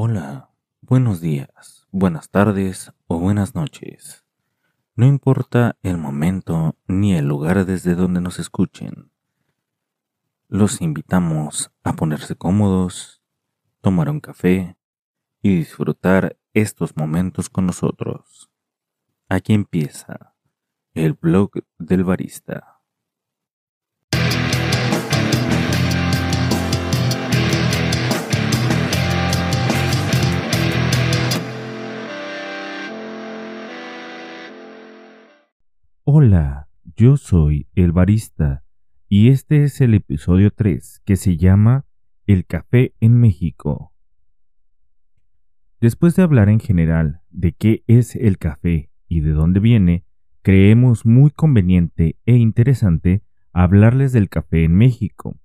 Hola, 0.00 0.52
buenos 0.80 1.20
días, 1.20 1.88
buenas 1.90 2.30
tardes 2.30 2.92
o 3.08 3.18
buenas 3.18 3.56
noches. 3.56 4.24
No 4.94 5.06
importa 5.06 5.76
el 5.82 5.98
momento 5.98 6.76
ni 6.86 7.16
el 7.16 7.26
lugar 7.26 7.64
desde 7.66 7.96
donde 7.96 8.20
nos 8.20 8.38
escuchen. 8.38 9.10
Los 10.46 10.82
invitamos 10.82 11.72
a 11.82 11.94
ponerse 11.94 12.36
cómodos, 12.36 13.24
tomar 13.80 14.08
un 14.08 14.20
café 14.20 14.76
y 15.42 15.56
disfrutar 15.56 16.38
estos 16.54 16.96
momentos 16.96 17.50
con 17.50 17.66
nosotros. 17.66 18.52
Aquí 19.28 19.52
empieza 19.52 20.36
el 20.94 21.14
blog 21.14 21.50
del 21.76 22.04
barista. 22.04 22.77
Hola, 36.10 36.70
yo 36.96 37.18
soy 37.18 37.68
el 37.74 37.92
barista 37.92 38.64
y 39.10 39.28
este 39.28 39.64
es 39.64 39.82
el 39.82 39.92
episodio 39.92 40.50
3 40.50 41.02
que 41.04 41.16
se 41.16 41.36
llama 41.36 41.84
El 42.26 42.46
café 42.46 42.94
en 42.98 43.20
México. 43.20 43.92
Después 45.82 46.16
de 46.16 46.22
hablar 46.22 46.48
en 46.48 46.60
general 46.60 47.20
de 47.28 47.52
qué 47.52 47.84
es 47.88 48.16
el 48.16 48.38
café 48.38 48.90
y 49.06 49.20
de 49.20 49.32
dónde 49.32 49.60
viene, 49.60 50.06
creemos 50.40 51.04
muy 51.04 51.30
conveniente 51.30 52.16
e 52.24 52.36
interesante 52.36 53.22
hablarles 53.52 54.14
del 54.14 54.30
café 54.30 54.64
en 54.64 54.76
México, 54.76 55.36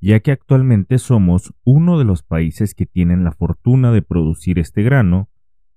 ya 0.00 0.18
que 0.18 0.32
actualmente 0.32 0.98
somos 0.98 1.54
uno 1.62 2.00
de 2.00 2.04
los 2.04 2.24
países 2.24 2.74
que 2.74 2.84
tienen 2.84 3.22
la 3.22 3.30
fortuna 3.30 3.92
de 3.92 4.02
producir 4.02 4.58
este 4.58 4.82
grano, 4.82 5.30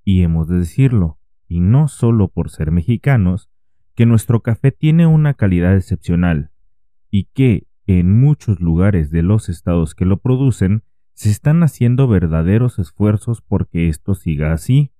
y 0.03 0.23
hemos 0.23 0.47
de 0.47 0.57
decirlo, 0.57 1.19
y 1.47 1.59
no 1.59 1.87
solo 1.87 2.29
por 2.29 2.49
ser 2.49 2.71
mexicanos, 2.71 3.51
que 3.95 4.05
nuestro 4.05 4.41
café 4.41 4.71
tiene 4.71 5.05
una 5.05 5.33
calidad 5.33 5.75
excepcional 5.75 6.51
y 7.09 7.25
que 7.33 7.67
en 7.85 8.19
muchos 8.19 8.59
lugares 8.59 9.11
de 9.11 9.23
los 9.23 9.49
estados 9.49 9.93
que 9.93 10.05
lo 10.05 10.17
producen 10.17 10.83
se 11.13 11.29
están 11.29 11.61
haciendo 11.63 12.07
verdaderos 12.07 12.79
esfuerzos 12.79 13.41
porque 13.41 13.87
esto 13.87 14.15
siga 14.15 14.51
así, 14.51 14.91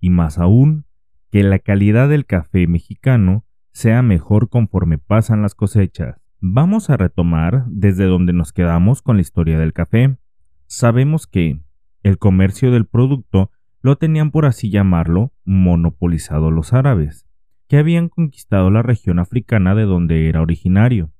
y 0.00 0.10
más 0.10 0.38
aún, 0.38 0.84
que 1.30 1.42
la 1.42 1.58
calidad 1.58 2.08
del 2.08 2.26
café 2.26 2.66
mexicano 2.66 3.46
sea 3.72 4.02
mejor 4.02 4.50
conforme 4.50 4.98
pasan 4.98 5.40
las 5.40 5.54
cosechas. 5.54 6.20
Vamos 6.40 6.90
a 6.90 6.96
retomar 6.96 7.64
desde 7.68 8.04
donde 8.04 8.32
nos 8.32 8.52
quedamos 8.52 9.00
con 9.00 9.16
la 9.16 9.22
historia 9.22 9.58
del 9.58 9.72
café. 9.72 10.18
Sabemos 10.66 11.26
que 11.26 11.62
el 12.02 12.18
comercio 12.18 12.70
del 12.70 12.84
producto 12.84 13.50
lo 13.80 13.96
tenían 13.96 14.30
por 14.30 14.44
así 14.44 14.70
llamarlo 14.70 15.32
monopolizado 15.44 16.50
los 16.50 16.72
árabes, 16.72 17.26
que 17.72 17.78
habían 17.78 18.10
conquistado 18.10 18.68
la 18.70 18.82
región 18.82 19.18
africana 19.18 19.74
de 19.74 19.84
donde 19.84 20.28
era 20.28 20.42
originario. 20.42 21.10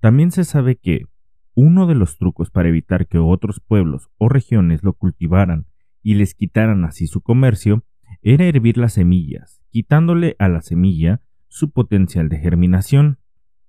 También 0.00 0.30
se 0.30 0.44
sabe 0.44 0.76
que 0.76 1.04
uno 1.54 1.86
de 1.86 1.94
los 1.94 2.16
trucos 2.16 2.50
para 2.50 2.70
evitar 2.70 3.06
que 3.06 3.18
otros 3.18 3.60
pueblos 3.60 4.08
o 4.16 4.30
regiones 4.30 4.82
lo 4.82 4.94
cultivaran 4.94 5.66
y 6.02 6.14
les 6.14 6.32
quitaran 6.32 6.86
así 6.86 7.06
su 7.06 7.20
comercio 7.20 7.84
era 8.22 8.46
hervir 8.46 8.78
las 8.78 8.94
semillas, 8.94 9.62
quitándole 9.68 10.34
a 10.38 10.48
la 10.48 10.62
semilla 10.62 11.20
su 11.48 11.70
potencial 11.72 12.30
de 12.30 12.38
germinación. 12.38 13.18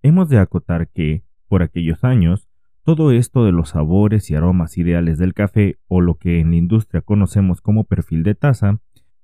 Hemos 0.02 0.30
de 0.30 0.38
acotar 0.38 0.88
que, 0.88 1.26
por 1.50 1.62
aquellos 1.62 2.06
años, 2.06 2.48
todo 2.84 3.12
esto 3.12 3.44
de 3.44 3.52
los 3.52 3.72
sabores 3.72 4.32
y 4.32 4.36
aromas 4.36 4.78
ideales 4.78 5.18
del 5.18 5.34
café 5.34 5.78
o 5.90 6.00
lo 6.00 6.16
que 6.16 6.40
en 6.40 6.52
la 6.52 6.56
industria 6.56 7.02
conocemos 7.02 7.60
como 7.60 7.84
perfil 7.84 8.24
de 8.24 8.36
taza 8.36 8.80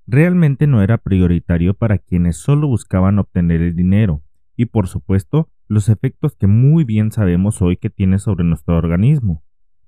realmente 0.08 0.68
no 0.68 0.82
era 0.82 0.98
prioritario 0.98 1.74
para 1.74 1.98
quienes 1.98 2.38
solo 2.38 2.68
buscaban 2.68 3.20
obtener 3.20 3.62
el 3.62 3.76
dinero 3.76 4.24
y 4.56 4.66
por 4.66 4.88
supuesto 4.88 5.50
los 5.68 5.90
efectos 5.90 6.36
que 6.36 6.48
muy 6.48 6.86
bien 6.86 7.12
sabemos 7.12 7.62
hoy 7.62 7.76
que 7.76 7.90
tiene 7.90 8.18
sobre 8.20 8.46
nuestro 8.46 8.78
organismo, 8.78 9.44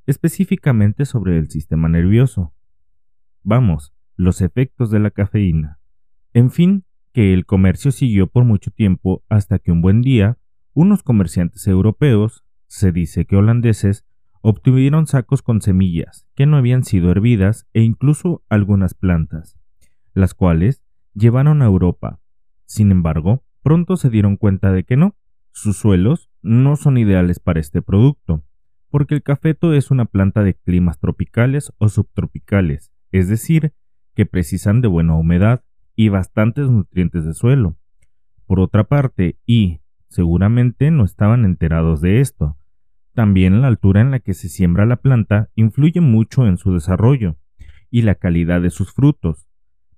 específicamente 0.05 1.05
sobre 1.05 1.37
el 1.37 1.49
sistema 1.49 1.87
nervioso. 1.87 2.53
Vamos, 3.43 3.93
los 4.17 4.41
efectos 4.41 4.91
de 4.91 4.99
la 4.99 5.09
cafeína. 5.09 5.79
En 6.33 6.51
fin, 6.51 6.83
que 7.13 7.33
el 7.33 7.45
comercio 7.45 7.91
siguió 7.91 8.27
por 8.27 8.43
mucho 8.43 8.71
tiempo 8.71 9.23
hasta 9.29 9.57
que 9.57 9.71
un 9.71 9.81
buen 9.81 10.01
día 10.01 10.37
unos 10.73 11.01
comerciantes 11.01 11.65
europeos, 11.67 12.43
se 12.67 12.91
dice 12.91 13.25
que 13.25 13.35
holandeses, 13.35 14.05
obtuvieron 14.41 15.07
sacos 15.07 15.41
con 15.41 15.61
semillas 15.61 16.27
que 16.35 16.45
no 16.45 16.57
habían 16.57 16.83
sido 16.83 17.09
hervidas 17.09 17.67
e 17.73 17.81
incluso 17.81 18.43
algunas 18.49 18.93
plantas 18.93 19.59
las 20.13 20.33
cuales 20.33 20.83
llevaron 21.13 21.61
a 21.61 21.65
Europa. 21.65 22.19
Sin 22.65 22.91
embargo, 22.91 23.43
pronto 23.61 23.97
se 23.97 24.09
dieron 24.09 24.37
cuenta 24.37 24.71
de 24.71 24.83
que 24.83 24.97
no, 24.97 25.15
sus 25.51 25.77
suelos 25.77 26.29
no 26.41 26.75
son 26.75 26.97
ideales 26.97 27.39
para 27.39 27.59
este 27.59 27.81
producto, 27.81 28.43
porque 28.89 29.15
el 29.15 29.23
cafeto 29.23 29.73
es 29.73 29.91
una 29.91 30.05
planta 30.05 30.43
de 30.43 30.53
climas 30.53 30.99
tropicales 30.99 31.73
o 31.77 31.89
subtropicales, 31.89 32.91
es 33.11 33.27
decir, 33.27 33.73
que 34.15 34.25
precisan 34.25 34.81
de 34.81 34.87
buena 34.87 35.15
humedad 35.15 35.63
y 35.95 36.09
bastantes 36.09 36.69
nutrientes 36.69 37.25
de 37.25 37.33
suelo. 37.33 37.77
Por 38.45 38.59
otra 38.59 38.85
parte, 38.85 39.37
y 39.45 39.81
seguramente 40.07 40.91
no 40.91 41.03
estaban 41.03 41.45
enterados 41.45 42.01
de 42.01 42.21
esto, 42.21 42.57
también 43.13 43.61
la 43.61 43.67
altura 43.67 44.01
en 44.01 44.11
la 44.11 44.19
que 44.19 44.33
se 44.33 44.47
siembra 44.47 44.85
la 44.85 44.95
planta 44.95 45.49
influye 45.55 45.99
mucho 45.99 46.47
en 46.47 46.57
su 46.57 46.73
desarrollo 46.73 47.35
y 47.91 48.03
la 48.03 48.15
calidad 48.15 48.61
de 48.61 48.69
sus 48.69 48.93
frutos, 48.93 49.48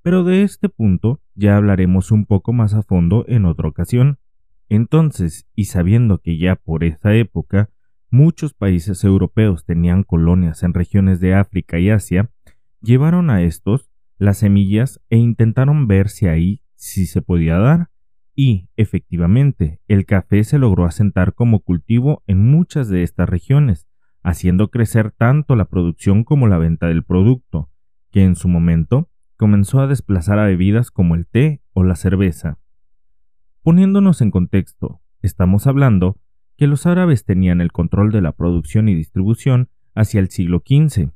pero 0.03 0.23
de 0.23 0.43
este 0.43 0.69
punto 0.69 1.21
ya 1.35 1.57
hablaremos 1.57 2.11
un 2.11 2.25
poco 2.25 2.53
más 2.53 2.73
a 2.73 2.83
fondo 2.83 3.25
en 3.27 3.45
otra 3.45 3.67
ocasión. 3.67 4.19
Entonces, 4.69 5.47
y 5.55 5.65
sabiendo 5.65 6.19
que 6.19 6.37
ya 6.37 6.55
por 6.55 6.83
esa 6.83 7.13
época 7.13 7.69
muchos 8.09 8.53
países 8.53 9.03
europeos 9.03 9.65
tenían 9.65 10.03
colonias 10.03 10.63
en 10.63 10.73
regiones 10.73 11.19
de 11.19 11.33
África 11.33 11.79
y 11.79 11.89
Asia, 11.89 12.29
llevaron 12.81 13.29
a 13.29 13.41
estos 13.43 13.89
las 14.17 14.39
semillas 14.39 15.01
e 15.09 15.17
intentaron 15.17 15.87
ver 15.87 16.09
si 16.09 16.27
ahí 16.27 16.61
sí 16.75 17.05
se 17.05 17.21
podía 17.21 17.57
dar, 17.57 17.89
y, 18.35 18.69
efectivamente, 18.75 19.81
el 19.87 20.05
café 20.05 20.43
se 20.43 20.57
logró 20.57 20.85
asentar 20.85 21.33
como 21.33 21.59
cultivo 21.59 22.23
en 22.27 22.49
muchas 22.49 22.87
de 22.87 23.03
estas 23.03 23.29
regiones, 23.29 23.87
haciendo 24.23 24.69
crecer 24.69 25.11
tanto 25.11 25.55
la 25.55 25.65
producción 25.65 26.23
como 26.23 26.47
la 26.47 26.57
venta 26.57 26.87
del 26.87 27.03
producto, 27.03 27.69
que 28.09 28.23
en 28.23 28.35
su 28.35 28.47
momento 28.47 29.10
comenzó 29.41 29.79
a 29.79 29.87
desplazar 29.87 30.37
a 30.37 30.45
bebidas 30.45 30.91
como 30.91 31.15
el 31.15 31.25
té 31.25 31.63
o 31.73 31.83
la 31.83 31.95
cerveza. 31.95 32.59
Poniéndonos 33.63 34.21
en 34.21 34.29
contexto, 34.29 35.01
estamos 35.23 35.65
hablando 35.65 36.19
que 36.57 36.67
los 36.67 36.85
árabes 36.85 37.25
tenían 37.25 37.59
el 37.59 37.71
control 37.71 38.11
de 38.11 38.21
la 38.21 38.33
producción 38.33 38.87
y 38.87 38.93
distribución 38.93 39.69
hacia 39.95 40.19
el 40.19 40.29
siglo 40.29 40.61
XV, 40.63 41.09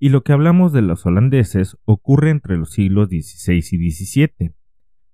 y 0.00 0.08
lo 0.08 0.24
que 0.24 0.32
hablamos 0.32 0.72
de 0.72 0.82
los 0.82 1.06
holandeses 1.06 1.76
ocurre 1.84 2.30
entre 2.30 2.56
los 2.56 2.72
siglos 2.72 3.06
XVI 3.06 3.58
y 3.70 3.90
XVII. 3.92 4.54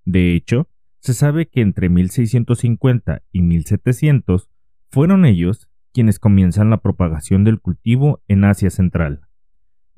De 0.05 0.33
hecho, 0.33 0.67
se 1.01 1.13
sabe 1.13 1.47
que 1.47 1.61
entre 1.61 1.89
1650 1.89 3.21
y 3.31 3.43
1700 3.43 4.49
fueron 4.89 5.25
ellos 5.25 5.69
quienes 5.93 6.17
comienzan 6.17 6.71
la 6.71 6.81
propagación 6.81 7.43
del 7.43 7.59
cultivo 7.59 8.23
en 8.27 8.45
Asia 8.45 8.71
Central 8.71 9.28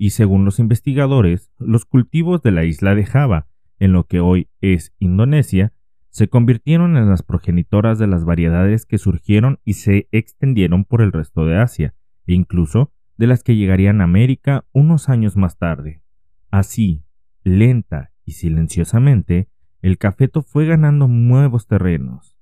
y 0.01 0.09
según 0.09 0.45
los 0.45 0.57
investigadores, 0.57 1.51
los 1.59 1.85
cultivos 1.85 2.41
de 2.41 2.49
la 2.49 2.63
isla 2.65 2.95
de 2.95 3.05
Java, 3.05 3.45
en 3.77 3.93
lo 3.93 4.05
que 4.05 4.19
hoy 4.19 4.49
es 4.59 4.95
Indonesia, 4.97 5.73
se 6.09 6.27
convirtieron 6.27 6.97
en 6.97 7.07
las 7.07 7.21
progenitoras 7.21 7.99
de 7.99 8.07
las 8.07 8.25
variedades 8.25 8.87
que 8.87 8.97
surgieron 8.97 9.59
y 9.63 9.73
se 9.73 10.07
extendieron 10.11 10.85
por 10.85 11.03
el 11.03 11.11
resto 11.11 11.45
de 11.45 11.59
Asia, 11.59 11.93
e 12.25 12.33
incluso 12.33 12.91
de 13.19 13.27
las 13.27 13.43
que 13.43 13.55
llegarían 13.55 14.01
a 14.01 14.05
América 14.05 14.65
unos 14.71 15.07
años 15.07 15.37
más 15.37 15.59
tarde. 15.59 16.01
Así, 16.49 17.03
lenta 17.43 18.11
y 18.25 18.31
silenciosamente, 18.31 19.49
el 19.83 19.99
cafeto 19.99 20.41
fue 20.41 20.65
ganando 20.65 21.07
nuevos 21.07 21.67
terrenos. 21.67 22.39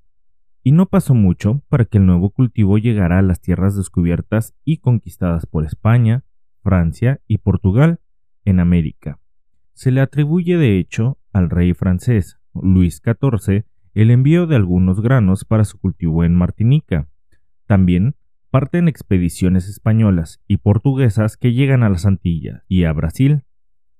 Y 0.64 0.72
no 0.72 0.86
pasó 0.86 1.14
mucho 1.14 1.62
para 1.68 1.84
que 1.84 1.98
el 1.98 2.06
nuevo 2.06 2.30
cultivo 2.30 2.78
llegara 2.78 3.20
a 3.20 3.22
las 3.22 3.42
tierras 3.42 3.76
descubiertas 3.76 4.56
y 4.64 4.78
conquistadas 4.78 5.46
por 5.46 5.66
España, 5.66 6.24
Francia 6.62 7.20
y 7.28 7.40
Portugal 7.40 8.00
en 8.46 8.60
América. 8.60 9.20
Se 9.74 9.92
le 9.92 10.02
atribuye 10.02 10.58
de 10.58 10.78
hecho 10.78 11.18
al 11.32 11.50
rey 11.50 11.74
francés 11.74 12.40
Luis 12.54 13.02
XIV 13.04 13.66
el 13.94 14.12
envío 14.12 14.48
de 14.48 14.56
algunos 14.56 15.02
granos 15.02 15.46
para 15.46 15.66
su 15.66 15.80
cultivo 15.80 16.24
en 16.24 16.36
Martinica. 16.36 17.08
También 17.66 18.16
parten 18.50 18.88
expediciones 18.88 19.68
españolas 19.68 20.42
y 20.48 20.58
portuguesas 20.58 21.38
que 21.38 21.54
llegan 21.54 21.84
a 21.84 21.90
las 21.90 22.06
Antillas 22.06 22.64
y 22.68 22.84
a 22.84 22.94
Brasil, 22.94 23.44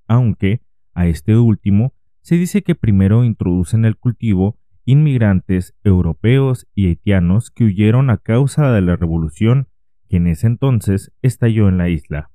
aunque 0.08 0.62
a 0.94 1.08
este 1.08 1.38
último 1.38 1.94
se 2.22 2.36
dice 2.36 2.64
que 2.64 2.76
primero 2.76 3.24
introducen 3.24 3.86
el 3.86 3.96
cultivo 3.96 4.58
inmigrantes 4.86 5.76
europeos 5.84 6.68
y 6.74 6.88
haitianos 6.88 7.52
que 7.52 7.66
huyeron 7.66 8.10
a 8.10 8.18
causa 8.18 8.72
de 8.72 8.82
la 8.82 8.96
revolución 8.96 9.68
que 10.10 10.18
en 10.18 10.28
ese 10.28 10.48
entonces 10.48 11.12
estalló 11.22 11.70
en 11.70 11.78
la 11.78 11.90
isla. 11.90 12.32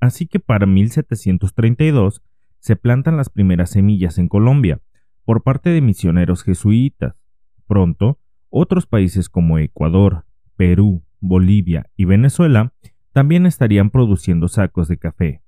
Así 0.00 0.26
que 0.26 0.40
para 0.40 0.66
1732 0.66 2.22
se 2.58 2.76
plantan 2.76 3.16
las 3.16 3.30
primeras 3.30 3.70
semillas 3.70 4.18
en 4.18 4.28
Colombia 4.28 4.80
por 5.24 5.42
parte 5.42 5.70
de 5.70 5.80
misioneros 5.80 6.42
jesuitas. 6.42 7.14
Pronto, 7.66 8.18
otros 8.48 8.86
países 8.86 9.28
como 9.28 9.58
Ecuador, 9.58 10.24
Perú, 10.56 11.04
Bolivia 11.20 11.90
y 11.96 12.04
Venezuela 12.04 12.72
también 13.12 13.46
estarían 13.46 13.90
produciendo 13.90 14.48
sacos 14.48 14.88
de 14.88 14.98
café. 14.98 15.42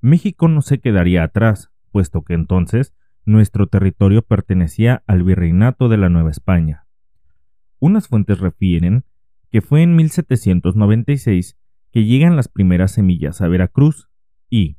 México 0.00 0.48
no 0.48 0.62
se 0.62 0.80
quedaría 0.80 1.22
atrás, 1.22 1.70
puesto 1.92 2.22
que 2.22 2.34
entonces 2.34 2.94
nuestro 3.26 3.66
territorio 3.66 4.22
pertenecía 4.22 5.02
al 5.06 5.22
virreinato 5.22 5.88
de 5.88 5.98
la 5.98 6.08
Nueva 6.08 6.30
España. 6.30 6.86
Unas 7.78 8.08
fuentes 8.08 8.40
refieren 8.40 9.04
que 9.50 9.60
fue 9.60 9.82
en 9.82 9.96
1796 9.96 11.58
que 11.92 12.04
llegan 12.04 12.36
las 12.36 12.48
primeras 12.48 12.92
semillas 12.92 13.40
a 13.40 13.48
Veracruz 13.48 14.08
y, 14.48 14.76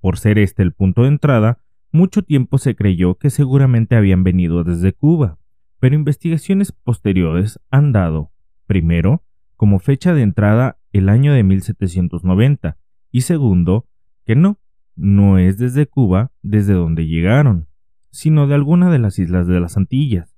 por 0.00 0.18
ser 0.18 0.38
este 0.38 0.62
el 0.62 0.72
punto 0.72 1.02
de 1.02 1.08
entrada, 1.08 1.60
mucho 1.92 2.22
tiempo 2.22 2.58
se 2.58 2.74
creyó 2.74 3.16
que 3.16 3.30
seguramente 3.30 3.96
habían 3.96 4.24
venido 4.24 4.64
desde 4.64 4.92
Cuba, 4.92 5.38
pero 5.78 5.94
investigaciones 5.94 6.72
posteriores 6.72 7.60
han 7.70 7.92
dado, 7.92 8.32
primero, 8.66 9.22
como 9.56 9.78
fecha 9.78 10.14
de 10.14 10.22
entrada 10.22 10.78
el 10.92 11.08
año 11.08 11.32
de 11.32 11.42
1790 11.42 12.78
y 13.10 13.20
segundo, 13.20 13.86
que 14.24 14.34
no, 14.34 14.58
no 14.96 15.38
es 15.38 15.58
desde 15.58 15.86
Cuba 15.86 16.32
desde 16.42 16.72
donde 16.72 17.06
llegaron, 17.06 17.68
sino 18.10 18.46
de 18.46 18.54
alguna 18.54 18.90
de 18.90 18.98
las 18.98 19.18
islas 19.18 19.46
de 19.46 19.60
las 19.60 19.76
Antillas. 19.76 20.36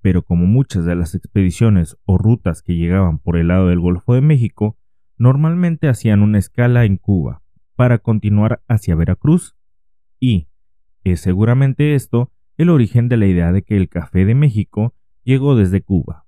Pero 0.00 0.22
como 0.22 0.46
muchas 0.46 0.84
de 0.84 0.94
las 0.94 1.14
expediciones 1.14 1.96
o 2.04 2.18
rutas 2.18 2.62
que 2.62 2.76
llegaban 2.76 3.18
por 3.18 3.36
el 3.36 3.48
lado 3.48 3.68
del 3.68 3.80
Golfo 3.80 4.14
de 4.14 4.20
México, 4.20 4.76
normalmente 5.18 5.88
hacían 5.88 6.22
una 6.22 6.38
escala 6.38 6.84
en 6.84 6.96
Cuba 6.96 7.42
para 7.76 7.98
continuar 7.98 8.62
hacia 8.68 8.94
Veracruz. 8.94 9.56
Y 10.18 10.48
es 11.04 11.20
seguramente 11.20 11.94
esto 11.94 12.32
el 12.56 12.70
origen 12.70 13.08
de 13.08 13.16
la 13.16 13.26
idea 13.26 13.52
de 13.52 13.62
que 13.62 13.76
el 13.76 13.88
café 13.88 14.24
de 14.24 14.34
México 14.34 14.94
llegó 15.22 15.54
desde 15.56 15.82
Cuba. 15.82 16.26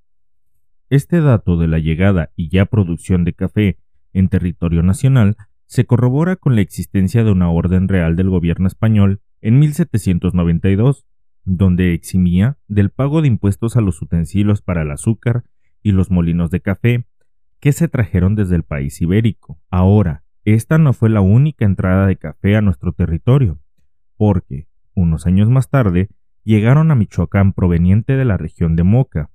Este 0.91 1.21
dato 1.21 1.57
de 1.57 1.69
la 1.69 1.79
llegada 1.79 2.31
y 2.37 2.49
ya 2.49 2.67
producción 2.67 3.25
de 3.25 3.33
café 3.33 3.79
en 4.13 4.29
territorio 4.29 4.83
nacional 4.83 5.37
se 5.67 5.87
corrobora 5.87 6.37
con 6.37 6.57
la 6.57 6.63
existencia 6.63 7.23
de 7.23 7.31
una 7.31 7.51
orden 7.51 7.89
real 7.89 8.17
del 8.17 8.29
gobierno 8.29 8.67
español 8.67 9.21
en 9.41 9.61
1792, 9.61 11.07
donde 11.45 11.95
eximía 11.95 12.59
del 12.67 12.91
pago 12.91 13.23
de 13.23 13.29
impuestos 13.29 13.77
a 13.77 13.81
los 13.81 14.03
utensilios 14.03 14.63
para 14.63 14.83
el 14.83 14.91
azúcar 14.91 15.45
y 15.83 15.93
los 15.93 16.11
molinos 16.11 16.51
de 16.51 16.61
café 16.61 17.07
que 17.61 17.73
se 17.73 17.89
trajeron 17.89 18.35
desde 18.35 18.57
el 18.57 18.63
país 18.63 19.01
ibérico. 19.01 19.61
Ahora, 19.71 20.25
esta 20.45 20.79
no 20.79 20.93
fue 20.93 21.11
la 21.11 21.21
única 21.21 21.65
entrada 21.65 22.07
de 22.07 22.17
café 22.17 22.57
a 22.57 22.63
nuestro 22.63 22.93
territorio, 22.93 23.61
porque, 24.17 24.67
unos 24.95 25.27
años 25.27 25.51
más 25.51 25.69
tarde, 25.69 26.09
llegaron 26.43 26.91
a 26.91 26.95
Michoacán 26.95 27.53
proveniente 27.53 28.17
de 28.17 28.25
la 28.25 28.39
región 28.39 28.77
de 28.77 28.83
Moca, 28.83 29.31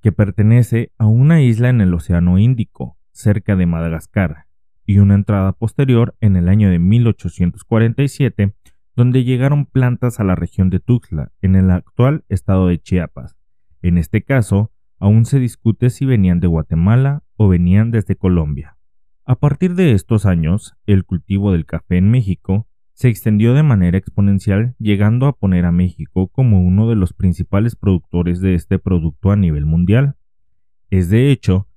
que 0.00 0.10
pertenece 0.10 0.92
a 0.98 1.06
una 1.06 1.40
isla 1.40 1.68
en 1.68 1.80
el 1.80 1.94
Océano 1.94 2.38
Índico, 2.38 2.98
cerca 3.12 3.54
de 3.54 3.66
Madagascar, 3.66 4.46
y 4.84 4.98
una 4.98 5.14
entrada 5.14 5.52
posterior 5.52 6.16
en 6.20 6.34
el 6.34 6.48
año 6.48 6.68
de 6.68 6.80
1847, 6.80 8.54
donde 8.96 9.22
llegaron 9.22 9.66
plantas 9.66 10.18
a 10.18 10.24
la 10.24 10.34
región 10.34 10.70
de 10.70 10.80
Tuxtla, 10.80 11.30
en 11.40 11.54
el 11.54 11.70
actual 11.70 12.24
estado 12.28 12.66
de 12.66 12.80
Chiapas. 12.80 13.36
En 13.80 13.96
este 13.96 14.22
caso, 14.22 14.72
aún 14.98 15.24
se 15.24 15.38
discute 15.38 15.90
si 15.90 16.04
venían 16.04 16.40
de 16.40 16.48
Guatemala 16.48 17.22
venían 17.48 17.90
desde 17.90 18.16
Colombia. 18.16 18.76
A 19.24 19.36
partir 19.36 19.74
de 19.74 19.92
estos 19.92 20.26
años, 20.26 20.74
el 20.86 21.04
cultivo 21.04 21.52
del 21.52 21.64
café 21.64 21.96
en 21.96 22.10
México 22.10 22.66
se 22.92 23.08
extendió 23.08 23.54
de 23.54 23.62
manera 23.62 23.98
exponencial, 23.98 24.74
llegando 24.78 25.26
a 25.26 25.32
poner 25.32 25.64
a 25.64 25.72
México 25.72 26.28
como 26.28 26.62
uno 26.62 26.88
de 26.88 26.96
los 26.96 27.12
principales 27.12 27.76
productores 27.76 28.40
de 28.40 28.54
este 28.54 28.78
producto 28.78 29.30
a 29.30 29.36
nivel 29.36 29.64
mundial. 29.64 30.16
Es 30.90 31.08
de 31.08 31.30
hecho, 31.30 31.68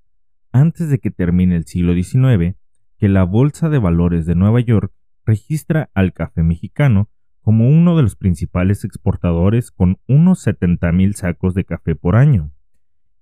antes 0.51 0.89
de 0.89 0.99
que 0.99 1.11
termine 1.11 1.55
el 1.55 1.65
siglo 1.65 1.93
XIX, 1.93 2.55
que 2.97 3.09
la 3.09 3.23
Bolsa 3.23 3.69
de 3.69 3.79
Valores 3.79 4.25
de 4.25 4.35
Nueva 4.35 4.59
York 4.59 4.93
registra 5.25 5.89
al 5.93 6.13
café 6.13 6.43
mexicano 6.43 7.09
como 7.41 7.69
uno 7.69 7.95
de 7.95 8.03
los 8.03 8.15
principales 8.15 8.83
exportadores 8.83 9.71
con 9.71 9.99
unos 10.07 10.45
70.000 10.45 11.13
sacos 11.13 11.53
de 11.53 11.63
café 11.63 11.95
por 11.95 12.15
año. 12.15 12.51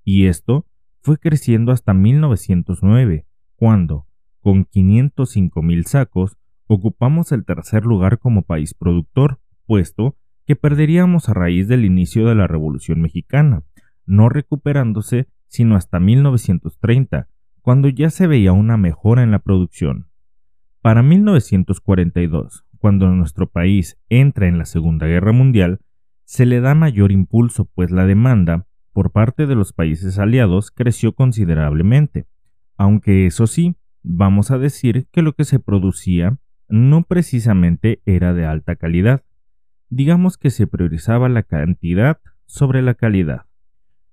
Y 0.04 0.28
esto 0.28 0.66
fue 1.04 1.18
creciendo 1.18 1.74
hasta 1.74 1.94
1909, 1.94 3.26
cuando, 3.56 4.08
con 4.40 4.66
505.000 4.66 5.84
sacos, 5.84 6.38
ocupamos 6.66 7.34
el 7.34 7.44
tercer 7.44 7.84
lugar 7.84 8.20
como 8.20 8.44
país 8.44 8.74
productor, 8.74 9.42
puesto 9.66 10.16
que 10.46 10.56
perderíamos 10.56 11.28
a 11.28 11.34
raíz 11.34 11.68
del 11.68 11.84
inicio 11.84 12.26
de 12.28 12.36
la 12.36 12.48
Revolución 12.48 13.02
Mexicana, 13.02 13.64
no 14.06 14.30
recuperándose 14.30 15.28
sino 15.48 15.76
hasta 15.76 16.00
1930, 16.00 17.28
cuando 17.62 17.90
ya 17.90 18.10
se 18.10 18.26
veía 18.26 18.54
una 18.54 18.78
mejora 18.78 19.24
en 19.24 19.32
la 19.32 19.40
producción. 19.40 20.08
Para 20.82 21.04
1942, 21.04 22.66
cuando 22.80 23.10
nuestro 23.12 23.50
país 23.50 24.00
entra 24.10 24.48
en 24.48 24.58
la 24.58 24.66
Segunda 24.66 25.06
Guerra 25.06 25.32
Mundial, 25.32 25.80
se 26.24 26.46
le 26.46 26.60
da 26.60 26.76
mayor 26.76 27.12
impulso 27.12 27.66
pues 27.76 27.92
la 27.92 28.06
demanda 28.06 28.66
por 28.94 29.12
parte 29.12 29.48
de 29.48 29.56
los 29.56 29.74
países 29.74 30.20
aliados 30.20 30.72
creció 30.72 31.14
considerablemente, 31.14 32.28
aunque 32.78 33.26
eso 33.26 33.48
sí, 33.48 33.76
vamos 34.04 34.52
a 34.52 34.58
decir 34.58 35.08
que 35.12 35.22
lo 35.22 35.34
que 35.34 35.46
se 35.46 35.60
producía 35.60 36.38
no 36.70 37.04
precisamente 37.04 38.02
era 38.06 38.34
de 38.34 38.46
alta 38.46 38.76
calidad. 38.76 39.24
Digamos 39.90 40.38
que 40.38 40.50
se 40.50 40.68
priorizaba 40.68 41.28
la 41.30 41.44
cantidad 41.44 42.20
sobre 42.46 42.82
la 42.82 42.94
calidad. 42.94 43.46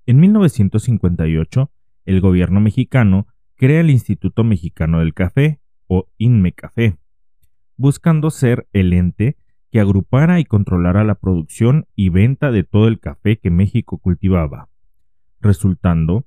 En 0.06 0.18
1958, 0.18 1.70
el 2.06 2.20
gobierno 2.20 2.60
mexicano 2.60 3.28
crea 3.56 3.80
el 3.80 3.90
Instituto 3.90 4.42
Mexicano 4.44 5.00
del 5.00 5.14
Café, 5.14 5.60
o 5.86 6.06
INMECAFé, 6.18 6.98
buscando 7.76 8.30
ser 8.30 8.68
el 8.72 8.92
ente 8.92 9.36
que 9.70 9.81
agrupara 9.81 10.40
y 10.40 10.44
controlara 10.44 11.05
la 11.05 11.14
producción 11.14 11.87
y 11.94 12.08
venta 12.08 12.50
de 12.50 12.64
todo 12.64 12.88
el 12.88 12.99
café 12.99 13.38
que 13.38 13.50
México 13.50 13.99
cultivaba, 13.99 14.69
resultando 15.40 16.26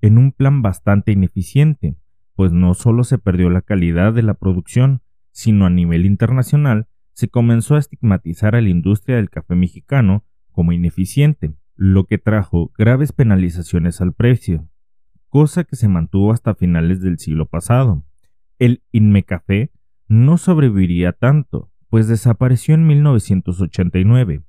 en 0.00 0.18
un 0.18 0.32
plan 0.32 0.62
bastante 0.62 1.12
ineficiente, 1.12 1.96
pues 2.36 2.52
no 2.52 2.74
solo 2.74 3.04
se 3.04 3.18
perdió 3.18 3.50
la 3.50 3.62
calidad 3.62 4.12
de 4.12 4.22
la 4.22 4.34
producción, 4.34 5.02
sino 5.30 5.66
a 5.66 5.70
nivel 5.70 6.06
internacional 6.06 6.88
se 7.12 7.28
comenzó 7.28 7.76
a 7.76 7.78
estigmatizar 7.78 8.56
a 8.56 8.60
la 8.60 8.68
industria 8.68 9.16
del 9.16 9.30
café 9.30 9.54
mexicano 9.54 10.24
como 10.50 10.72
ineficiente, 10.72 11.54
lo 11.76 12.04
que 12.04 12.18
trajo 12.18 12.72
graves 12.76 13.12
penalizaciones 13.12 14.00
al 14.00 14.12
precio 14.12 14.68
cosa 15.34 15.64
que 15.64 15.74
se 15.74 15.88
mantuvo 15.88 16.30
hasta 16.30 16.54
finales 16.54 17.00
del 17.00 17.18
siglo 17.18 17.46
pasado. 17.46 18.04
El 18.60 18.84
Inmecafé 18.92 19.72
no 20.06 20.38
sobreviviría 20.38 21.10
tanto, 21.10 21.72
pues 21.94 22.08
desapareció 22.08 22.74
en 22.74 22.88
1989, 22.88 24.42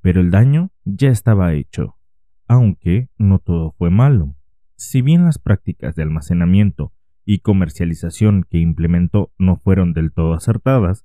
pero 0.00 0.22
el 0.22 0.30
daño 0.30 0.70
ya 0.86 1.10
estaba 1.10 1.52
hecho, 1.52 1.98
aunque 2.46 3.10
no 3.18 3.40
todo 3.40 3.72
fue 3.72 3.90
malo. 3.90 4.36
Si 4.74 5.02
bien 5.02 5.26
las 5.26 5.38
prácticas 5.38 5.96
de 5.96 6.04
almacenamiento 6.04 6.94
y 7.26 7.40
comercialización 7.40 8.46
que 8.48 8.56
implementó 8.56 9.30
no 9.36 9.56
fueron 9.56 9.92
del 9.92 10.12
todo 10.12 10.32
acertadas, 10.32 11.04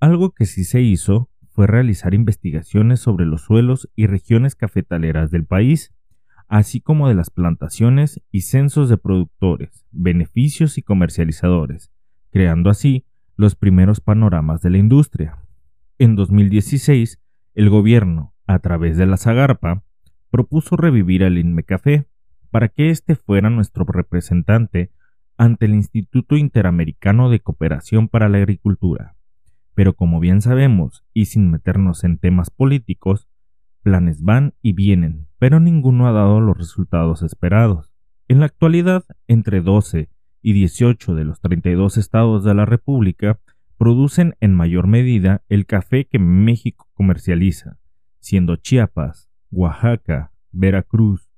algo 0.00 0.32
que 0.32 0.44
sí 0.44 0.64
se 0.64 0.80
hizo 0.80 1.30
fue 1.52 1.68
realizar 1.68 2.14
investigaciones 2.14 2.98
sobre 2.98 3.24
los 3.24 3.42
suelos 3.42 3.88
y 3.94 4.08
regiones 4.08 4.56
cafetaleras 4.56 5.30
del 5.30 5.46
país, 5.46 5.94
así 6.48 6.80
como 6.80 7.06
de 7.06 7.14
las 7.14 7.30
plantaciones 7.30 8.20
y 8.32 8.40
censos 8.40 8.88
de 8.88 8.98
productores, 8.98 9.86
beneficios 9.92 10.78
y 10.78 10.82
comercializadores, 10.82 11.92
creando 12.32 12.70
así 12.70 13.06
los 13.42 13.56
primeros 13.56 14.00
panoramas 14.00 14.62
de 14.62 14.70
la 14.70 14.78
industria. 14.78 15.36
En 15.98 16.14
2016, 16.14 17.20
el 17.54 17.70
gobierno, 17.70 18.32
a 18.46 18.60
través 18.60 18.96
de 18.96 19.04
la 19.04 19.16
Zagarpa, 19.16 19.82
propuso 20.30 20.76
revivir 20.76 21.24
al 21.24 21.36
INMECAFé 21.36 22.06
para 22.52 22.68
que 22.68 22.90
éste 22.90 23.16
fuera 23.16 23.50
nuestro 23.50 23.84
representante 23.84 24.92
ante 25.36 25.66
el 25.66 25.74
Instituto 25.74 26.36
Interamericano 26.36 27.30
de 27.30 27.40
Cooperación 27.40 28.06
para 28.06 28.28
la 28.28 28.38
Agricultura. 28.38 29.16
Pero 29.74 29.94
como 29.94 30.20
bien 30.20 30.40
sabemos, 30.40 31.04
y 31.12 31.24
sin 31.24 31.50
meternos 31.50 32.04
en 32.04 32.18
temas 32.18 32.50
políticos, 32.50 33.26
planes 33.82 34.22
van 34.22 34.54
y 34.62 34.72
vienen, 34.72 35.26
pero 35.40 35.58
ninguno 35.58 36.06
ha 36.06 36.12
dado 36.12 36.38
los 36.40 36.56
resultados 36.56 37.22
esperados. 37.22 37.92
En 38.28 38.38
la 38.38 38.46
actualidad, 38.46 39.04
entre 39.26 39.62
12 39.62 40.10
y 40.42 40.52
18 40.52 41.14
de 41.14 41.24
los 41.24 41.40
32 41.40 41.96
estados 41.96 42.44
de 42.44 42.54
la 42.54 42.66
República 42.66 43.40
producen 43.78 44.36
en 44.40 44.54
mayor 44.54 44.86
medida 44.86 45.42
el 45.48 45.66
café 45.66 46.06
que 46.06 46.18
México 46.18 46.88
comercializa, 46.94 47.78
siendo 48.20 48.56
Chiapas, 48.56 49.30
Oaxaca, 49.50 50.32
Veracruz, 50.50 51.30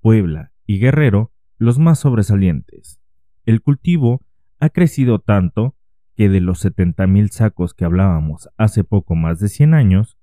Puebla 0.00 0.52
y 0.66 0.78
Guerrero 0.78 1.32
los 1.58 1.78
más 1.78 1.98
sobresalientes. 1.98 3.00
El 3.44 3.60
cultivo 3.62 4.22
ha 4.58 4.68
crecido 4.70 5.18
tanto 5.18 5.74
que 6.16 6.28
de 6.28 6.40
los 6.40 6.64
70.000 6.64 7.28
sacos 7.28 7.74
que 7.74 7.84
hablábamos 7.84 8.48
hace 8.56 8.84
poco 8.84 9.14
más 9.14 9.40
de 9.40 9.48
100 9.48 9.74
años, 9.74 10.16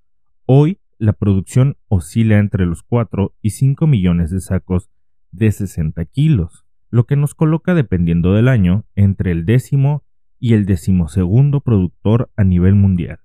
hoy 0.46 0.80
la 0.98 1.14
producción 1.14 1.78
oscila 1.88 2.38
entre 2.38 2.66
los 2.66 2.84
4 2.84 3.34
y 3.42 3.52
5 3.52 3.88
millones 3.88 4.32
de 4.32 4.42
sacos 4.42 4.90
de 5.32 5.52
60 5.52 6.04
kilos, 6.06 6.66
lo 6.90 7.06
que 7.06 7.16
nos 7.16 7.36
coloca 7.36 7.74
dependiendo 7.74 8.34
del 8.34 8.48
año 8.48 8.86
entre 8.96 9.32
el 9.32 9.46
décimo 9.46 10.04
y 10.40 10.54
el 10.54 10.66
decimosegundo 10.66 11.62
productor 11.62 12.32
a 12.36 12.44
nivel 12.44 12.76
mundial. 12.76 13.20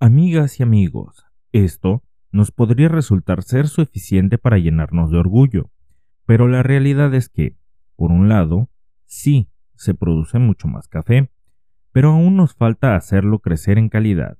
Amigas 0.00 0.60
y 0.60 0.62
amigos, 0.62 1.24
esto 1.52 2.02
nos 2.30 2.50
podría 2.50 2.88
resultar 2.88 3.42
ser 3.42 3.68
suficiente 3.68 4.38
para 4.38 4.58
llenarnos 4.58 5.10
de 5.10 5.18
orgullo, 5.18 5.70
pero 6.26 6.46
la 6.46 6.62
realidad 6.62 7.14
es 7.14 7.28
que, 7.28 7.56
por 7.96 8.10
un 8.10 8.28
lado, 8.28 8.68
sí 9.06 9.48
se 9.76 9.94
produce 9.94 10.38
mucho 10.38 10.68
más 10.68 10.88
café, 10.88 11.30
pero 11.92 12.10
aún 12.10 12.36
nos 12.36 12.54
falta 12.54 12.96
hacerlo 12.96 13.38
crecer 13.38 13.78
en 13.78 13.88
calidad. 13.88 14.38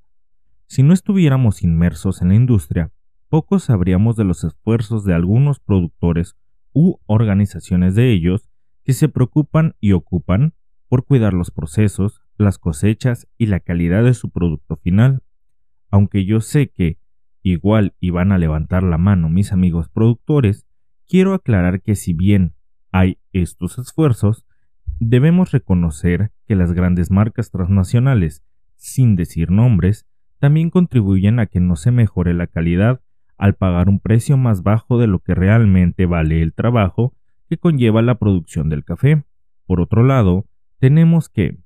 Si 0.66 0.82
no 0.82 0.92
estuviéramos 0.92 1.62
inmersos 1.62 2.20
en 2.20 2.28
la 2.28 2.34
industria, 2.34 2.92
poco 3.28 3.58
sabríamos 3.58 4.16
de 4.16 4.24
los 4.24 4.44
esfuerzos 4.44 5.04
de 5.04 5.14
algunos 5.14 5.60
productores 5.60 6.36
u 6.72 6.98
organizaciones 7.06 7.94
de 7.94 8.12
ellos 8.12 8.48
que 8.88 8.94
se 8.94 9.10
preocupan 9.10 9.74
y 9.80 9.92
ocupan 9.92 10.54
por 10.88 11.04
cuidar 11.04 11.34
los 11.34 11.50
procesos, 11.50 12.22
las 12.38 12.56
cosechas 12.56 13.28
y 13.36 13.44
la 13.44 13.60
calidad 13.60 14.02
de 14.02 14.14
su 14.14 14.30
producto 14.30 14.76
final. 14.76 15.22
Aunque 15.90 16.24
yo 16.24 16.40
sé 16.40 16.70
que 16.70 16.96
igual 17.42 17.94
iban 18.00 18.32
a 18.32 18.38
levantar 18.38 18.82
la 18.82 18.96
mano 18.96 19.28
mis 19.28 19.52
amigos 19.52 19.90
productores, 19.90 20.66
quiero 21.06 21.34
aclarar 21.34 21.82
que 21.82 21.96
si 21.96 22.14
bien 22.14 22.54
hay 22.90 23.18
estos 23.34 23.78
esfuerzos, 23.78 24.46
debemos 24.98 25.52
reconocer 25.52 26.32
que 26.46 26.56
las 26.56 26.72
grandes 26.72 27.10
marcas 27.10 27.50
transnacionales, 27.50 28.42
sin 28.76 29.16
decir 29.16 29.50
nombres, 29.50 30.06
también 30.38 30.70
contribuyen 30.70 31.40
a 31.40 31.44
que 31.44 31.60
no 31.60 31.76
se 31.76 31.90
mejore 31.90 32.32
la 32.32 32.46
calidad 32.46 33.02
al 33.36 33.54
pagar 33.54 33.90
un 33.90 34.00
precio 34.00 34.38
más 34.38 34.62
bajo 34.62 34.96
de 34.96 35.08
lo 35.08 35.18
que 35.18 35.34
realmente 35.34 36.06
vale 36.06 36.40
el 36.40 36.54
trabajo 36.54 37.17
que 37.48 37.58
conlleva 37.58 38.02
la 38.02 38.18
producción 38.18 38.68
del 38.68 38.84
café. 38.84 39.24
Por 39.66 39.80
otro 39.80 40.02
lado, 40.02 40.46
tenemos 40.78 41.28
que 41.28 41.58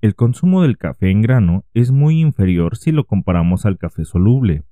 el 0.00 0.14
consumo 0.14 0.62
del 0.62 0.78
café 0.78 1.10
en 1.10 1.22
grano 1.22 1.64
es 1.74 1.90
muy 1.90 2.20
inferior 2.20 2.76
si 2.76 2.92
lo 2.92 3.06
comparamos 3.06 3.66
al 3.66 3.78
café 3.78 4.04
soluble. 4.04 4.64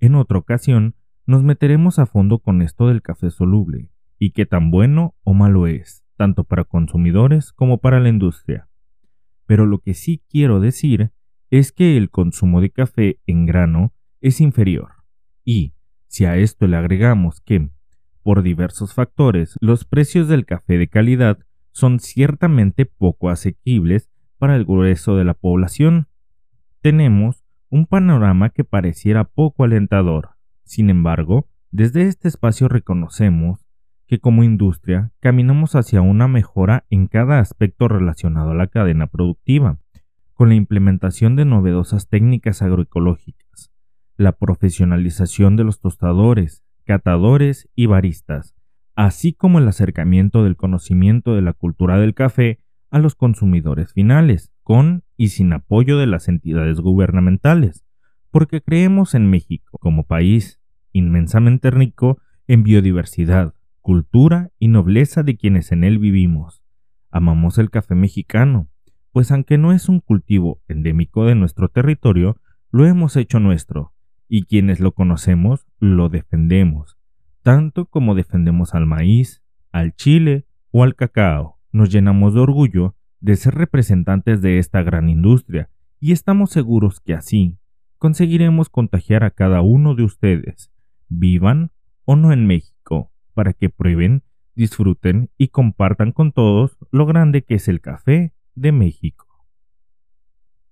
En 0.00 0.14
otra 0.14 0.38
ocasión, 0.38 0.96
nos 1.26 1.42
meteremos 1.42 1.98
a 1.98 2.06
fondo 2.06 2.38
con 2.38 2.60
esto 2.60 2.88
del 2.88 3.02
café 3.02 3.30
soluble 3.30 3.90
y 4.18 4.30
qué 4.30 4.46
tan 4.46 4.70
bueno 4.70 5.14
o 5.22 5.34
malo 5.34 5.66
es, 5.66 6.04
tanto 6.16 6.44
para 6.44 6.64
consumidores 6.64 7.52
como 7.52 7.78
para 7.78 8.00
la 8.00 8.08
industria. 8.08 8.68
Pero 9.46 9.66
lo 9.66 9.78
que 9.78 9.94
sí 9.94 10.22
quiero 10.28 10.60
decir 10.60 11.12
es 11.50 11.72
que 11.72 11.96
el 11.96 12.10
consumo 12.10 12.60
de 12.60 12.70
café 12.70 13.20
en 13.26 13.46
grano 13.46 13.92
es 14.20 14.40
inferior. 14.40 14.92
Y, 15.44 15.74
si 16.06 16.24
a 16.24 16.36
esto 16.36 16.66
le 16.66 16.76
agregamos 16.76 17.40
que, 17.40 17.68
por 18.24 18.42
diversos 18.42 18.94
factores, 18.94 19.56
los 19.60 19.84
precios 19.84 20.26
del 20.26 20.46
café 20.46 20.78
de 20.78 20.88
calidad 20.88 21.38
son 21.70 22.00
ciertamente 22.00 22.86
poco 22.86 23.28
asequibles 23.28 24.10
para 24.38 24.56
el 24.56 24.64
grueso 24.64 25.16
de 25.16 25.24
la 25.24 25.34
población, 25.34 26.08
tenemos 26.80 27.44
un 27.68 27.86
panorama 27.86 28.50
que 28.50 28.64
pareciera 28.64 29.24
poco 29.24 29.64
alentador. 29.64 30.30
Sin 30.64 30.90
embargo, 30.90 31.48
desde 31.70 32.08
este 32.08 32.28
espacio 32.28 32.68
reconocemos 32.68 33.66
que 34.06 34.18
como 34.18 34.42
industria 34.42 35.12
caminamos 35.20 35.74
hacia 35.74 36.00
una 36.00 36.26
mejora 36.26 36.84
en 36.88 37.06
cada 37.06 37.40
aspecto 37.40 37.88
relacionado 37.88 38.52
a 38.52 38.54
la 38.54 38.68
cadena 38.68 39.06
productiva, 39.06 39.78
con 40.32 40.48
la 40.48 40.54
implementación 40.54 41.36
de 41.36 41.44
novedosas 41.44 42.08
técnicas 42.08 42.62
agroecológicas, 42.62 43.72
la 44.16 44.32
profesionalización 44.32 45.56
de 45.56 45.64
los 45.64 45.80
tostadores, 45.80 46.63
catadores 46.84 47.68
y 47.74 47.86
baristas, 47.86 48.54
así 48.94 49.32
como 49.32 49.58
el 49.58 49.68
acercamiento 49.68 50.44
del 50.44 50.56
conocimiento 50.56 51.34
de 51.34 51.42
la 51.42 51.52
cultura 51.52 51.98
del 51.98 52.14
café 52.14 52.60
a 52.90 52.98
los 52.98 53.14
consumidores 53.14 53.92
finales, 53.92 54.52
con 54.62 55.02
y 55.16 55.28
sin 55.28 55.52
apoyo 55.52 55.98
de 55.98 56.06
las 56.06 56.28
entidades 56.28 56.80
gubernamentales, 56.80 57.84
porque 58.30 58.60
creemos 58.60 59.14
en 59.14 59.30
México 59.30 59.78
como 59.78 60.04
país 60.04 60.60
inmensamente 60.92 61.70
rico 61.70 62.18
en 62.46 62.62
biodiversidad, 62.62 63.54
cultura 63.80 64.50
y 64.58 64.68
nobleza 64.68 65.22
de 65.22 65.36
quienes 65.36 65.72
en 65.72 65.84
él 65.84 65.98
vivimos. 65.98 66.62
Amamos 67.10 67.58
el 67.58 67.70
café 67.70 67.94
mexicano, 67.94 68.68
pues 69.12 69.30
aunque 69.30 69.58
no 69.58 69.72
es 69.72 69.88
un 69.88 70.00
cultivo 70.00 70.60
endémico 70.68 71.26
de 71.26 71.34
nuestro 71.34 71.68
territorio, 71.68 72.40
lo 72.70 72.86
hemos 72.86 73.16
hecho 73.16 73.38
nuestro, 73.38 73.93
y 74.28 74.44
quienes 74.44 74.80
lo 74.80 74.92
conocemos 74.92 75.66
lo 75.78 76.08
defendemos, 76.08 76.96
tanto 77.42 77.86
como 77.86 78.14
defendemos 78.14 78.74
al 78.74 78.86
maíz, 78.86 79.42
al 79.72 79.94
chile 79.94 80.46
o 80.70 80.82
al 80.82 80.94
cacao. 80.94 81.58
Nos 81.72 81.90
llenamos 81.90 82.34
de 82.34 82.40
orgullo 82.40 82.94
de 83.20 83.36
ser 83.36 83.54
representantes 83.54 84.42
de 84.42 84.58
esta 84.58 84.82
gran 84.82 85.08
industria 85.08 85.70
y 85.98 86.12
estamos 86.12 86.50
seguros 86.50 87.00
que 87.00 87.14
así 87.14 87.58
conseguiremos 87.98 88.68
contagiar 88.68 89.24
a 89.24 89.30
cada 89.30 89.62
uno 89.62 89.94
de 89.94 90.02
ustedes, 90.02 90.70
vivan 91.08 91.70
o 92.04 92.16
no 92.16 92.32
en 92.32 92.46
México, 92.46 93.10
para 93.32 93.54
que 93.54 93.70
prueben, 93.70 94.22
disfruten 94.54 95.30
y 95.38 95.48
compartan 95.48 96.12
con 96.12 96.32
todos 96.32 96.76
lo 96.90 97.06
grande 97.06 97.42
que 97.42 97.54
es 97.54 97.66
el 97.66 97.80
café 97.80 98.34
de 98.54 98.72
México. 98.72 99.46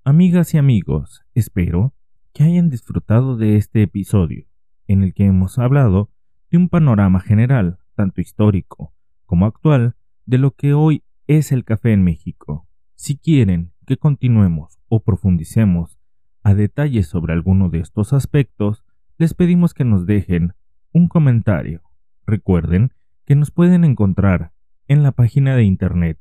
Amigas 0.04 0.52
y 0.52 0.58
amigos, 0.58 1.22
espero 1.34 1.94
que 2.32 2.44
hayan 2.44 2.68
disfrutado 2.68 3.36
de 3.36 3.56
este 3.56 3.82
episodio, 3.82 4.46
en 4.86 5.02
el 5.02 5.14
que 5.14 5.24
hemos 5.24 5.58
hablado 5.58 6.10
de 6.50 6.58
un 6.58 6.68
panorama 6.68 7.20
general, 7.20 7.78
tanto 7.94 8.20
histórico 8.20 8.92
como 9.26 9.46
actual, 9.46 9.96
de 10.26 10.38
lo 10.38 10.52
que 10.52 10.74
hoy 10.74 11.02
es 11.26 11.52
el 11.52 11.64
café 11.64 11.92
en 11.92 12.04
México. 12.04 12.66
Si 12.94 13.16
quieren 13.16 13.72
que 13.86 13.96
continuemos 13.96 14.78
o 14.88 15.00
profundicemos 15.00 15.98
a 16.42 16.54
detalle 16.54 17.02
sobre 17.02 17.32
alguno 17.32 17.68
de 17.68 17.80
estos 17.80 18.12
aspectos, 18.12 18.84
les 19.18 19.34
pedimos 19.34 19.74
que 19.74 19.84
nos 19.84 20.06
dejen 20.06 20.54
un 20.92 21.08
comentario 21.08 21.82
Recuerden 22.26 22.92
que 23.26 23.34
nos 23.34 23.50
pueden 23.50 23.84
encontrar 23.84 24.52
en 24.88 25.02
la 25.02 25.12
página 25.12 25.54
de 25.56 25.64
internet 25.64 26.18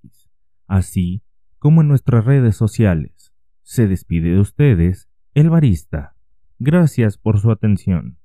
así 0.72 1.22
como 1.60 1.82
en 1.82 1.90
nuestras 1.90 2.26
redes 2.26 2.56
sociales. 2.56 3.34
Se 3.62 3.88
despide 3.88 4.32
de 4.32 4.40
ustedes 4.40 5.10
el 5.34 5.50
barista. 5.50 6.16
Gracias 6.60 7.18
por 7.18 7.40
su 7.40 7.52
atención. 7.52 8.18